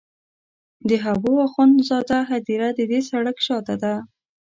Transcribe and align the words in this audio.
د 0.87 0.89
حبو 1.03 1.33
اخند 1.47 1.75
زاده 1.89 2.19
هدیره 2.31 2.69
د 2.75 2.79
دې 2.91 2.99
سړک 3.09 3.37
شاته 3.45 3.75
ده. 3.83 3.93